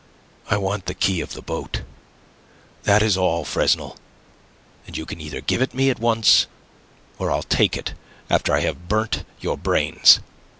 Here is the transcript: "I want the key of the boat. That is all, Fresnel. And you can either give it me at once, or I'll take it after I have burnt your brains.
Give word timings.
"I 0.49 0.57
want 0.57 0.87
the 0.87 0.95
key 0.95 1.21
of 1.21 1.33
the 1.33 1.43
boat. 1.43 1.83
That 2.85 3.03
is 3.03 3.17
all, 3.17 3.45
Fresnel. 3.45 3.97
And 4.87 4.97
you 4.97 5.05
can 5.05 5.21
either 5.21 5.41
give 5.41 5.61
it 5.61 5.75
me 5.75 5.91
at 5.91 5.99
once, 5.99 6.47
or 7.19 7.29
I'll 7.29 7.43
take 7.43 7.77
it 7.77 7.93
after 8.27 8.51
I 8.51 8.61
have 8.61 8.87
burnt 8.87 9.25
your 9.39 9.59
brains. 9.59 10.19